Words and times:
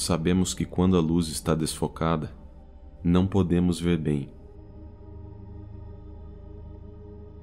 sabemos 0.00 0.54
que 0.54 0.64
quando 0.64 0.96
a 0.96 1.00
luz 1.00 1.28
está 1.28 1.54
desfocada, 1.54 2.34
não 3.02 3.26
podemos 3.26 3.80
ver 3.80 3.98
bem. 3.98 4.32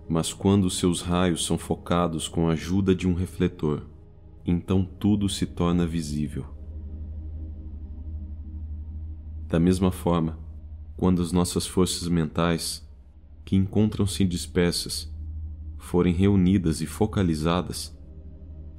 Mas 0.10 0.34
quando 0.34 0.70
seus 0.70 1.02
raios 1.02 1.46
são 1.46 1.58
focados 1.58 2.28
com 2.28 2.48
a 2.48 2.54
ajuda 2.54 2.96
de 2.96 3.08
um 3.08 3.14
refletor, 3.14 3.86
então 4.46 4.84
tudo 4.84 5.28
se 5.28 5.46
torna 5.46 5.86
visível. 5.86 6.46
Da 9.48 9.60
mesma 9.60 9.92
forma, 9.92 10.40
quando 10.96 11.22
as 11.22 11.32
nossas 11.32 11.68
forças 11.68 12.08
mentais, 12.08 12.88
que 13.46 13.56
encontram-se 13.56 14.26
dispersas, 14.26 15.14
forem 15.78 16.14
reunidas 16.14 16.82
e 16.82 16.86
focalizadas, 16.86 17.98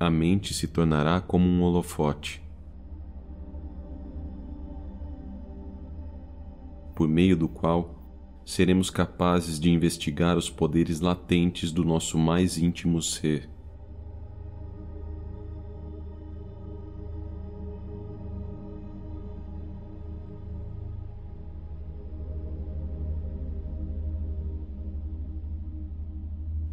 a 0.00 0.10
mente 0.10 0.52
se 0.52 0.66
tornará 0.66 1.20
como 1.20 1.46
um 1.46 1.62
holofote. 1.62 2.47
Por 6.98 7.06
meio 7.06 7.36
do 7.36 7.48
qual 7.48 7.94
seremos 8.44 8.90
capazes 8.90 9.60
de 9.60 9.70
investigar 9.70 10.36
os 10.36 10.50
poderes 10.50 10.98
latentes 10.98 11.70
do 11.70 11.84
nosso 11.84 12.18
mais 12.18 12.58
íntimo 12.58 13.00
ser. 13.00 13.48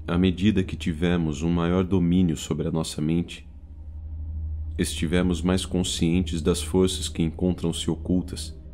À 0.07 0.17
medida 0.17 0.63
que 0.63 0.75
tivemos 0.75 1.43
um 1.43 1.51
maior 1.51 1.83
domínio 1.83 2.35
sobre 2.35 2.67
a 2.67 2.71
nossa 2.71 2.99
mente, 2.99 3.47
estivemos 4.75 5.43
mais 5.43 5.67
conscientes 5.67 6.41
das 6.41 6.63
forças 6.63 7.07
que 7.07 7.21
encontram-se 7.21 7.91
ocultas 7.91 8.64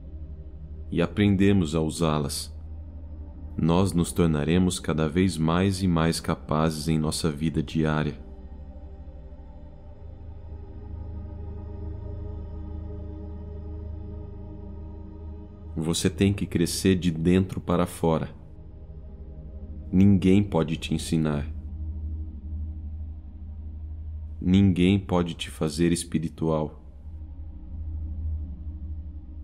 e 0.91 1.01
aprendemos 1.01 1.73
a 1.73 1.81
usá-las, 1.81 2.53
nós 3.57 3.93
nos 3.93 4.11
tornaremos 4.11 4.79
cada 4.79 5.07
vez 5.07 5.37
mais 5.37 5.81
e 5.81 5.87
mais 5.87 6.19
capazes 6.19 6.87
em 6.87 6.99
nossa 6.99 7.31
vida 7.31 7.63
diária. 7.63 8.19
Você 15.75 16.09
tem 16.09 16.33
que 16.33 16.45
crescer 16.45 16.95
de 16.95 17.09
dentro 17.09 17.61
para 17.61 17.85
fora 17.85 18.41
Ninguém 19.93 20.41
pode 20.41 20.77
te 20.77 20.93
ensinar. 20.93 21.45
Ninguém 24.39 24.97
pode 24.97 25.33
te 25.33 25.49
fazer 25.49 25.91
espiritual. 25.91 26.80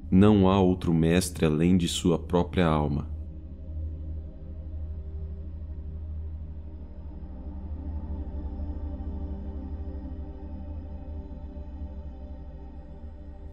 Não 0.10 0.48
há 0.48 0.58
outro 0.58 0.94
mestre 0.94 1.46
além 1.46 1.76
de 1.76 1.86
sua 1.90 2.18
própria 2.18 2.66
alma. 2.66 3.10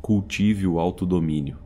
Cultive 0.00 0.68
o 0.68 0.78
autodomínio. 0.78 1.58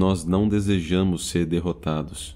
Nós 0.00 0.24
não 0.24 0.48
desejamos 0.48 1.28
ser 1.28 1.44
derrotados. 1.44 2.34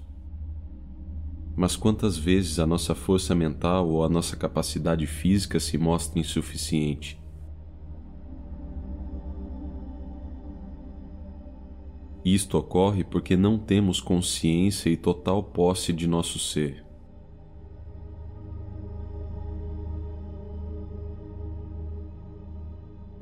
Mas 1.55 1.75
quantas 1.75 2.15
vezes 2.15 2.59
a 2.59 2.67
nossa 2.67 2.93
força 2.93 3.33
mental 3.33 3.89
ou 3.89 4.03
a 4.03 4.09
nossa 4.09 4.35
capacidade 4.35 5.07
física 5.07 5.59
se 5.59 5.75
mostra 5.75 6.19
insuficiente? 6.19 7.19
Isto 12.23 12.59
ocorre 12.59 13.03
porque 13.03 13.35
não 13.35 13.57
temos 13.57 13.99
consciência 13.99 14.91
e 14.91 14.95
total 14.95 15.41
posse 15.41 15.91
de 15.91 16.05
nosso 16.05 16.37
ser. 16.37 16.85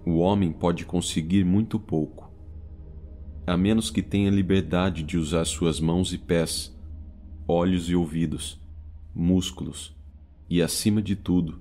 O 0.06 0.18
homem 0.18 0.52
pode 0.52 0.86
conseguir 0.86 1.46
muito 1.46 1.80
pouco 1.80 2.33
a 3.46 3.58
menos 3.58 3.90
que 3.90 4.02
tenha 4.02 4.30
liberdade 4.30 5.04
de 5.04 5.18
usar 5.18 5.46
suas 5.46 5.80
mãos 5.80 6.14
e 6.14 6.18
pés, 6.18 6.74
olhos 7.48 7.90
e 7.90 7.96
ouvidos, 7.96 8.62
músculos 9.14 9.96
e, 10.50 10.62
acima 10.62 11.02
de 11.02 11.16
tudo, 11.16 11.60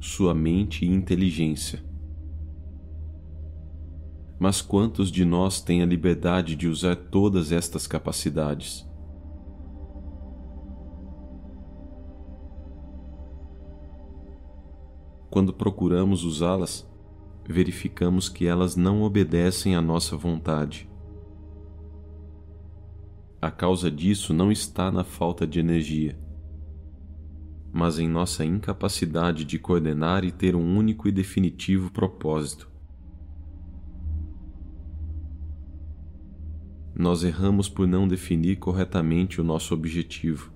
sua 0.00 0.32
mente 0.32 0.84
e 0.84 0.88
inteligência. 0.88 1.82
Mas 4.38 4.62
quantos 4.62 5.10
de 5.10 5.24
nós 5.24 5.60
têm 5.60 5.82
a 5.82 5.86
liberdade 5.86 6.54
de 6.54 6.68
usar 6.68 6.94
todas 6.94 7.50
estas 7.50 7.88
capacidades? 7.88 8.88
Quando 15.28 15.52
procuramos 15.52 16.22
usá-las, 16.22 16.88
verificamos 17.46 18.28
que 18.28 18.46
elas 18.46 18.76
não 18.76 19.02
obedecem 19.02 19.74
à 19.74 19.82
nossa 19.82 20.16
vontade. 20.16 20.87
A 23.40 23.52
causa 23.52 23.88
disso 23.88 24.34
não 24.34 24.50
está 24.50 24.90
na 24.90 25.04
falta 25.04 25.46
de 25.46 25.60
energia, 25.60 26.18
mas 27.72 28.00
em 28.00 28.08
nossa 28.08 28.44
incapacidade 28.44 29.44
de 29.44 29.60
coordenar 29.60 30.24
e 30.24 30.32
ter 30.32 30.56
um 30.56 30.76
único 30.76 31.06
e 31.06 31.12
definitivo 31.12 31.88
propósito. 31.92 32.68
Nós 36.92 37.22
erramos 37.22 37.68
por 37.68 37.86
não 37.86 38.08
definir 38.08 38.56
corretamente 38.56 39.40
o 39.40 39.44
nosso 39.44 39.72
objetivo. 39.72 40.52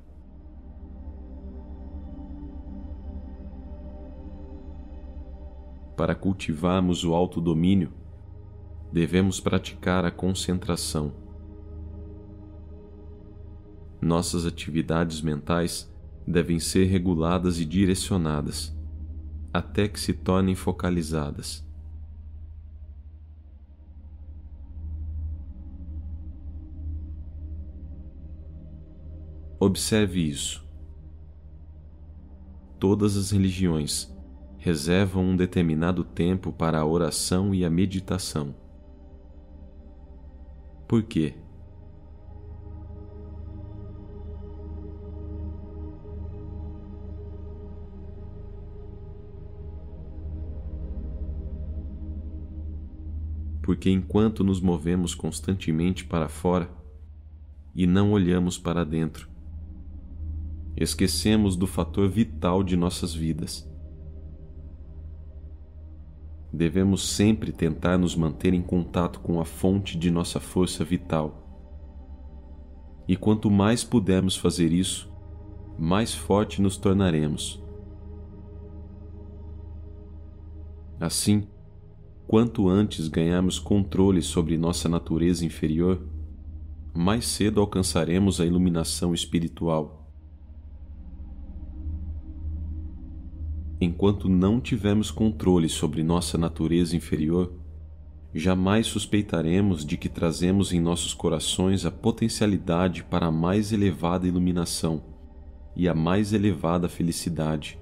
Para 5.97 6.16
cultivarmos 6.16 7.04
o 7.04 7.15
autodomínio, 7.15 7.92
devemos 8.92 9.38
praticar 9.38 10.04
a 10.04 10.10
concentração 10.10 11.22
nossas 14.02 14.44
atividades 14.44 15.22
mentais 15.22 15.88
devem 16.26 16.58
ser 16.58 16.86
reguladas 16.86 17.60
e 17.60 17.64
direcionadas, 17.64 18.76
até 19.52 19.86
que 19.86 20.00
se 20.00 20.12
tornem 20.12 20.56
focalizadas. 20.56 21.64
Observe 29.60 30.28
isso. 30.28 30.66
Todas 32.80 33.16
as 33.16 33.30
religiões 33.30 34.12
reservam 34.58 35.24
um 35.24 35.36
determinado 35.36 36.02
tempo 36.02 36.52
para 36.52 36.80
a 36.80 36.84
oração 36.84 37.54
e 37.54 37.64
a 37.64 37.70
meditação. 37.70 38.56
Por 40.88 41.04
quê? 41.04 41.41
Porque 53.72 53.89
enquanto 53.89 54.45
nos 54.45 54.60
movemos 54.60 55.15
constantemente 55.15 56.04
para 56.04 56.28
fora 56.28 56.71
e 57.74 57.86
não 57.86 58.13
olhamos 58.13 58.59
para 58.59 58.84
dentro, 58.84 59.30
esquecemos 60.77 61.57
do 61.57 61.66
fator 61.66 62.07
vital 62.07 62.63
de 62.63 62.77
nossas 62.77 63.15
vidas. 63.15 63.66
Devemos 66.53 67.09
sempre 67.09 67.51
tentar 67.51 67.97
nos 67.97 68.15
manter 68.15 68.53
em 68.53 68.60
contato 68.60 69.21
com 69.21 69.41
a 69.41 69.45
fonte 69.47 69.97
de 69.97 70.10
nossa 70.10 70.39
força 70.39 70.84
vital. 70.84 71.42
E 73.09 73.16
quanto 73.16 73.51
mais 73.51 73.83
pudermos 73.83 74.36
fazer 74.36 74.71
isso, 74.71 75.10
mais 75.78 76.13
forte 76.13 76.60
nos 76.60 76.77
tornaremos. 76.77 77.59
Assim, 81.01 81.48
Quanto 82.32 82.66
antes 82.66 83.08
ganharmos 83.08 83.58
controle 83.58 84.22
sobre 84.22 84.56
nossa 84.56 84.88
natureza 84.88 85.44
inferior, 85.44 86.00
mais 86.94 87.26
cedo 87.26 87.60
alcançaremos 87.60 88.40
a 88.40 88.46
iluminação 88.46 89.12
espiritual. 89.12 90.10
Enquanto 93.78 94.30
não 94.30 94.62
tivermos 94.62 95.10
controle 95.10 95.68
sobre 95.68 96.02
nossa 96.02 96.38
natureza 96.38 96.96
inferior, 96.96 97.52
jamais 98.32 98.86
suspeitaremos 98.86 99.84
de 99.84 99.98
que 99.98 100.08
trazemos 100.08 100.72
em 100.72 100.80
nossos 100.80 101.12
corações 101.12 101.84
a 101.84 101.90
potencialidade 101.90 103.04
para 103.04 103.26
a 103.26 103.30
mais 103.30 103.74
elevada 103.74 104.26
iluminação 104.26 105.02
e 105.76 105.86
a 105.86 105.94
mais 105.94 106.32
elevada 106.32 106.88
felicidade. 106.88 107.81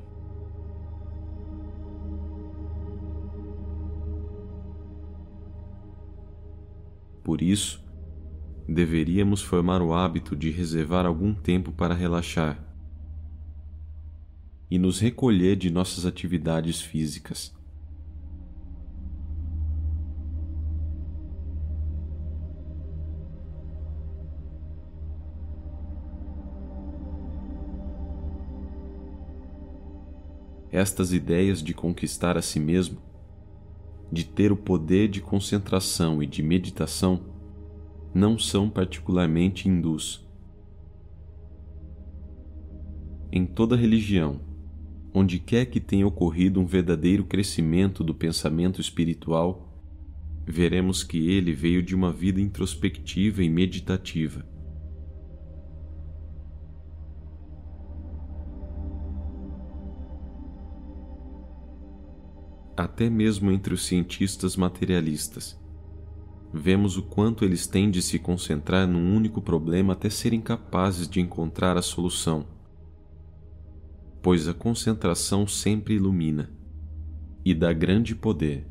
Por 7.22 7.42
isso, 7.42 7.84
deveríamos 8.68 9.42
formar 9.42 9.82
o 9.82 9.92
hábito 9.92 10.34
de 10.36 10.50
reservar 10.50 11.04
algum 11.04 11.34
tempo 11.34 11.72
para 11.72 11.94
relaxar 11.94 12.66
e 14.70 14.78
nos 14.78 15.00
recolher 15.00 15.56
de 15.56 15.70
nossas 15.70 16.06
atividades 16.06 16.80
físicas. 16.80 17.52
Estas 30.70 31.12
ideias 31.12 31.60
de 31.60 31.74
conquistar 31.74 32.38
a 32.38 32.42
si 32.42 32.60
mesmo, 32.60 33.09
de 34.12 34.24
ter 34.24 34.50
o 34.50 34.56
poder 34.56 35.08
de 35.08 35.20
concentração 35.20 36.22
e 36.22 36.26
de 36.26 36.42
meditação, 36.42 37.20
não 38.14 38.38
são 38.38 38.68
particularmente 38.68 39.68
hindus. 39.68 40.26
Em 43.32 43.46
toda 43.46 43.76
religião, 43.76 44.40
onde 45.14 45.38
quer 45.38 45.66
que 45.66 45.80
tenha 45.80 46.06
ocorrido 46.06 46.60
um 46.60 46.66
verdadeiro 46.66 47.24
crescimento 47.24 48.02
do 48.02 48.14
pensamento 48.14 48.80
espiritual, 48.80 49.70
veremos 50.46 51.04
que 51.04 51.30
ele 51.30 51.52
veio 51.52 51.82
de 51.82 51.94
uma 51.94 52.12
vida 52.12 52.40
introspectiva 52.40 53.42
e 53.42 53.48
meditativa. 53.48 54.44
Até 62.82 63.10
mesmo 63.10 63.50
entre 63.50 63.74
os 63.74 63.84
cientistas 63.84 64.56
materialistas, 64.56 65.60
vemos 66.52 66.96
o 66.96 67.02
quanto 67.02 67.44
eles 67.44 67.66
têm 67.66 67.90
de 67.90 68.00
se 68.00 68.18
concentrar 68.18 68.86
num 68.86 69.14
único 69.14 69.42
problema 69.42 69.92
até 69.92 70.08
serem 70.08 70.40
capazes 70.40 71.08
de 71.08 71.20
encontrar 71.20 71.76
a 71.76 71.82
solução 71.82 72.46
pois 74.22 74.48
a 74.48 74.54
concentração 74.54 75.46
sempre 75.46 75.94
ilumina 75.94 76.50
e 77.44 77.54
dá 77.54 77.72
grande 77.72 78.14
poder. 78.14 78.66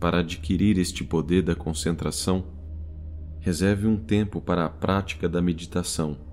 Para 0.00 0.20
adquirir 0.20 0.78
este 0.78 1.04
poder 1.04 1.42
da 1.42 1.54
concentração, 1.54 2.46
reserve 3.40 3.86
um 3.86 3.96
tempo 3.96 4.40
para 4.40 4.64
a 4.64 4.70
prática 4.70 5.28
da 5.28 5.42
meditação. 5.42 6.27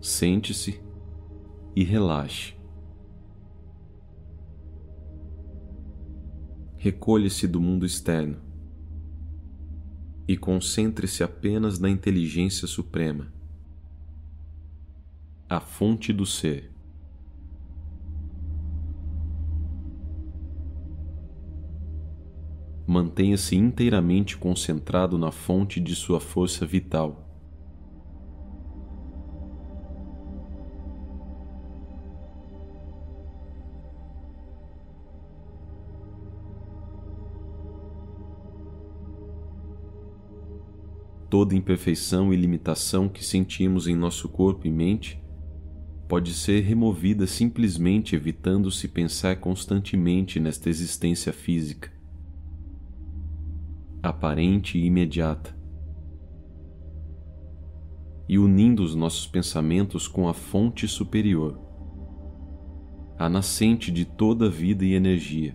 Sente-se 0.00 0.80
e 1.74 1.82
relaxe. 1.82 2.56
recolhe-se 6.86 7.48
do 7.48 7.60
mundo 7.60 7.84
externo 7.84 8.36
e 10.28 10.36
concentre-se 10.36 11.24
apenas 11.24 11.80
na 11.80 11.90
inteligência 11.90 12.68
suprema, 12.68 13.26
a 15.48 15.58
fonte 15.58 16.12
do 16.12 16.24
ser. 16.24 16.70
Mantenha-se 22.86 23.56
inteiramente 23.56 24.36
concentrado 24.36 25.18
na 25.18 25.32
fonte 25.32 25.80
de 25.80 25.92
sua 25.96 26.20
força 26.20 26.64
vital. 26.64 27.25
Toda 41.36 41.54
imperfeição 41.54 42.32
e 42.32 42.36
limitação 42.36 43.10
que 43.10 43.22
sentimos 43.22 43.86
em 43.86 43.94
nosso 43.94 44.26
corpo 44.26 44.66
e 44.66 44.70
mente 44.70 45.22
pode 46.08 46.32
ser 46.32 46.62
removida 46.62 47.26
simplesmente 47.26 48.16
evitando-se 48.16 48.88
pensar 48.88 49.36
constantemente 49.36 50.40
nesta 50.40 50.70
existência 50.70 51.34
física, 51.34 51.92
aparente 54.02 54.78
e 54.78 54.86
imediata, 54.86 55.54
e 58.26 58.38
unindo 58.38 58.82
os 58.82 58.94
nossos 58.94 59.26
pensamentos 59.26 60.08
com 60.08 60.30
a 60.30 60.32
fonte 60.32 60.88
superior, 60.88 61.60
a 63.18 63.28
nascente 63.28 63.92
de 63.92 64.06
toda 64.06 64.48
vida 64.48 64.86
e 64.86 64.94
energia 64.94 65.54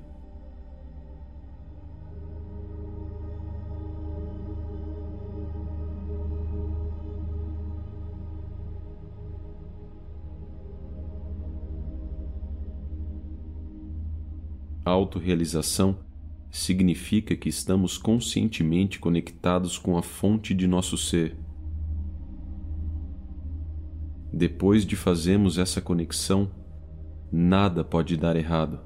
autorrealização 14.91 15.97
significa 16.49 17.35
que 17.35 17.47
estamos 17.47 17.97
conscientemente 17.97 18.99
conectados 18.99 19.77
com 19.77 19.97
a 19.97 20.03
fonte 20.03 20.53
de 20.53 20.67
nosso 20.67 20.97
ser. 20.97 21.37
Depois 24.33 24.85
de 24.85 24.95
fazermos 24.95 25.57
essa 25.57 25.81
conexão, 25.81 26.49
nada 27.31 27.83
pode 27.83 28.17
dar 28.17 28.35
errado. 28.35 28.79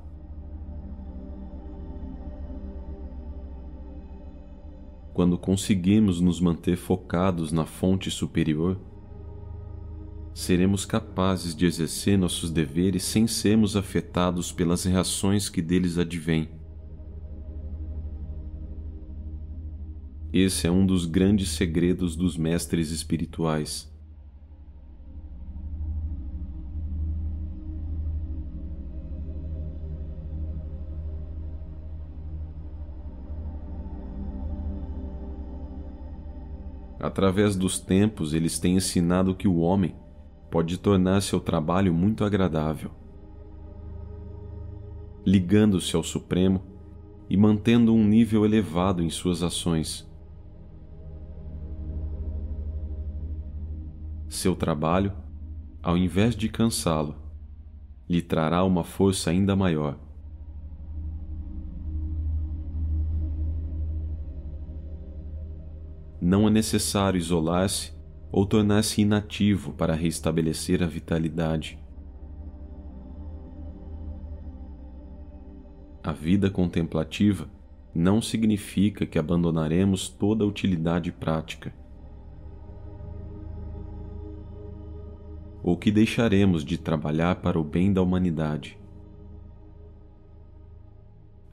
Quando 5.13 5.37
conseguimos 5.37 6.19
nos 6.19 6.41
manter 6.41 6.75
focados 6.75 7.51
na 7.51 7.65
fonte 7.65 8.11
superior, 8.11 8.79
seremos 10.35 10.83
capazes 10.83 11.55
de 11.55 11.65
exercer 11.65 12.17
nossos 12.17 12.51
deveres 12.51 13.03
sem 13.03 13.25
sermos 13.25 13.77
afetados 13.77 14.51
pelas 14.51 14.83
reações 14.83 15.47
que 15.47 15.61
deles 15.61 15.97
advêm. 15.97 16.49
Esse 20.33 20.67
é 20.67 20.71
um 20.71 20.85
dos 20.85 21.05
grandes 21.05 21.51
segredos 21.51 22.17
dos 22.17 22.35
mestres 22.35 22.91
espirituais. 22.91 23.89
Através 36.99 37.55
dos 37.55 37.79
tempos, 37.79 38.33
eles 38.33 38.59
têm 38.59 38.75
ensinado 38.75 39.33
que 39.33 39.47
o 39.47 39.59
homem 39.59 39.95
pode 40.55 40.77
tornar 40.77 41.21
seu 41.21 41.41
trabalho 41.41 41.93
muito 41.93 42.23
agradável. 42.23 42.89
Ligando-se 45.25 45.97
ao 45.97 46.01
Supremo 46.01 46.61
e 47.29 47.35
mantendo 47.35 47.93
um 47.93 48.01
nível 48.01 48.45
elevado 48.45 49.03
em 49.03 49.09
suas 49.09 49.43
ações. 49.43 50.09
Seu 54.29 54.55
trabalho, 54.55 55.11
ao 55.83 55.97
invés 55.97 56.33
de 56.37 56.47
cansá-lo, 56.47 57.17
lhe 58.07 58.21
trará 58.21 58.63
uma 58.63 58.85
força 58.85 59.31
ainda 59.31 59.57
maior. 59.57 59.99
Não 66.21 66.47
é 66.47 66.49
necessário 66.49 67.17
isolar-se 67.17 67.94
ou 68.35 68.45
tornar-se 68.45 69.01
inativo 69.01 69.71
para 69.71 69.93
restabelecer 69.95 70.83
a 70.83 70.85
vitalidade. 70.85 71.79
A 76.03 76.11
vida 76.11 76.49
contemplativa 76.49 77.47
não 77.93 78.21
significa 78.21 79.05
que 79.05 79.17
abandonaremos 79.17 80.09
toda 80.09 80.43
a 80.43 80.47
utilidade 80.47 81.13
prática, 81.13 81.73
ou 85.63 85.77
que 85.77 85.89
deixaremos 85.89 86.65
de 86.65 86.77
trabalhar 86.77 87.35
para 87.35 87.57
o 87.57 87.63
bem 87.63 87.93
da 87.93 88.01
humanidade. 88.01 88.77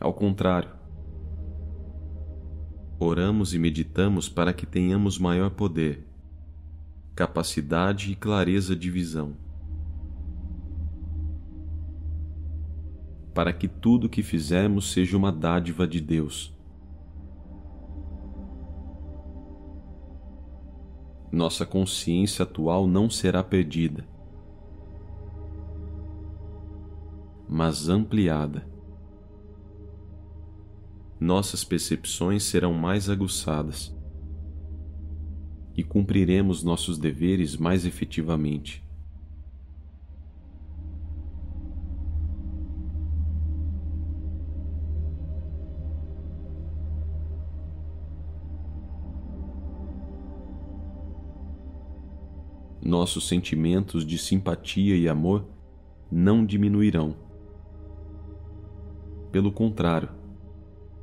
Ao 0.01 0.12
contrário, 0.12 0.83
Oramos 2.99 3.53
e 3.53 3.59
meditamos 3.59 4.29
para 4.29 4.53
que 4.53 4.65
tenhamos 4.65 5.19
maior 5.19 5.51
poder, 5.51 6.12
capacidade 7.14 8.12
e 8.12 8.16
clareza 8.16 8.75
de 8.75 8.90
visão. 8.90 9.37
Para 13.35 13.52
que 13.52 13.69
tudo 13.69 14.07
o 14.07 14.11
que 14.11 14.23
fizermos 14.23 14.92
seja 14.92 15.16
uma 15.16 15.33
dádiva 15.33 15.87
de 15.87 16.00
Deus. 16.00 16.54
Nossa 21.31 21.64
consciência 21.64 22.42
atual 22.42 22.87
não 22.87 23.09
será 23.09 23.42
perdida 23.42 24.07
mas 27.52 27.87
ampliada. 27.87 28.66
Nossas 31.21 31.62
percepções 31.62 32.42
serão 32.45 32.73
mais 32.73 33.11
aguçadas 33.11 33.95
e 35.76 35.83
cumpriremos 35.83 36.62
nossos 36.62 36.99
deveres 36.99 37.57
mais 37.57 37.87
efetivamente. 37.87 38.83
Nossos 52.85 53.26
sentimentos 53.26 54.05
de 54.05 54.19
simpatia 54.19 54.97
e 54.97 55.09
amor 55.09 55.47
não 56.11 56.45
diminuirão 56.45 57.17
pelo 59.33 59.50
contrário, 59.50 60.11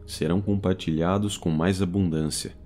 serão 0.05 0.39
compartilhados 0.39 1.35
com 1.35 1.49
mais 1.49 1.81
abundância. 1.81 2.58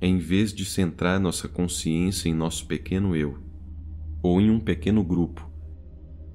Em 0.00 0.18
vez 0.18 0.52
de 0.52 0.64
centrar 0.66 1.18
nossa 1.18 1.48
consciência 1.48 2.28
em 2.28 2.34
nosso 2.34 2.66
pequeno 2.66 3.16
eu, 3.16 3.38
ou 4.22 4.40
em 4.40 4.50
um 4.50 4.60
pequeno 4.60 5.02
grupo, 5.02 5.50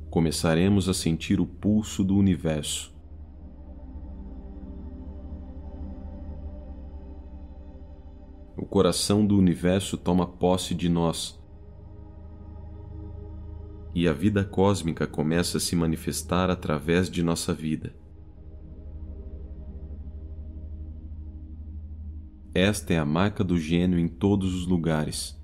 começaremos 0.09 0.89
a 0.89 0.93
sentir 0.93 1.39
o 1.39 1.45
pulso 1.45 2.03
do 2.03 2.17
universo. 2.17 2.91
O 8.57 8.65
coração 8.65 9.25
do 9.25 9.37
universo 9.37 9.95
toma 9.95 10.25
posse 10.25 10.73
de 10.73 10.89
nós 10.89 11.39
e 13.93 14.07
a 14.07 14.13
vida 14.13 14.43
cósmica 14.43 15.05
começa 15.05 15.57
a 15.57 15.61
se 15.61 15.75
manifestar 15.75 16.49
através 16.49 17.09
de 17.09 17.21
nossa 17.21 17.53
vida. 17.53 18.00
Esta 22.63 22.93
é 22.93 22.99
a 22.99 23.03
marca 23.03 23.43
do 23.43 23.57
gênio 23.57 23.97
em 23.97 24.07
todos 24.07 24.53
os 24.53 24.67
lugares. 24.67 25.35